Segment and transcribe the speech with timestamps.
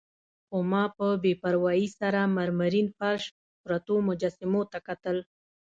[0.47, 3.23] خو ما په بې پروايي سره مرمرین فرش،
[3.63, 5.17] پرتو مجسمو ته کتل.